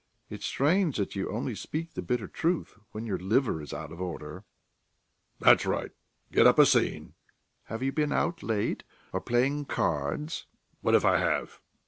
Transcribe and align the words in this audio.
"It's 0.31 0.47
strange 0.47 0.97
that 0.97 1.15
you 1.15 1.29
only 1.29 1.53
speak 1.53 1.93
the 1.93 2.01
bitter 2.01 2.27
truth 2.27 2.75
when 2.91 3.05
your 3.05 3.19
liver 3.19 3.61
is 3.61 3.71
out 3.71 3.91
of 3.91 4.01
order." 4.01 4.45
"That's 5.39 5.63
right; 5.63 5.91
get 6.31 6.47
up 6.47 6.57
a 6.57 6.65
scene." 6.65 7.13
"Have 7.65 7.83
you 7.83 7.91
been 7.91 8.11
out 8.11 8.41
late? 8.41 8.83
Or 9.13 9.21
playing 9.21 9.65
cards?" 9.65 10.47
"What 10.81 10.95
if 10.95 11.05
I 11.05 11.17
have? 11.19 11.59